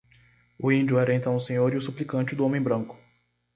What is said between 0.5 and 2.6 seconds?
O índio era então o senhor e o suplicante do homem